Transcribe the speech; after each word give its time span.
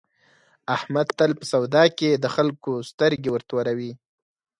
احمد 0.75 1.07
تل 1.17 1.31
په 1.39 1.45
سودا 1.51 1.83
کې 1.97 2.09
د 2.23 2.25
خلکو 2.35 2.71
سترګې 2.89 3.29
ورتوروي. 3.31 3.91